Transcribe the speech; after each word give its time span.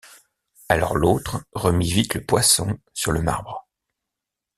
Alors 0.67 0.95
l’autre 0.97 1.45
remit 1.51 1.91
vite 1.91 2.15
le 2.15 2.25
poisson 2.25 2.79
sur 2.91 3.11
le 3.11 3.21
marbre. 3.21 3.67